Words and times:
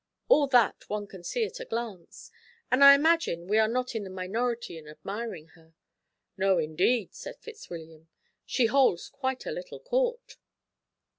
All 0.29 0.47
that 0.47 0.89
one 0.89 1.05
can 1.05 1.23
see 1.23 1.45
at 1.45 1.59
a 1.59 1.65
glance. 1.65 2.31
And 2.71 2.83
I 2.83 2.95
imagine 2.95 3.45
we 3.47 3.59
are 3.59 3.67
not 3.67 3.93
in 3.93 4.03
the 4.03 4.09
minority 4.09 4.75
in 4.75 4.87
admiring 4.87 5.49
her." 5.49 5.75
"No, 6.37 6.57
indeed," 6.57 7.13
said 7.13 7.37
Fitzwilliam, 7.39 8.09
"she 8.43 8.65
holds 8.65 9.09
quite 9.09 9.45
a 9.45 9.51
little 9.51 9.79
court." 9.79 10.37